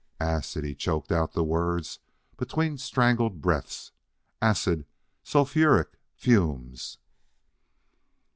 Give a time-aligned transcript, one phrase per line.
[0.19, 1.99] "Acid!" He choked out the words
[2.35, 3.91] between strangled breaths.
[4.41, 4.87] "Acid
[5.23, 6.97] sulfuric fumes!"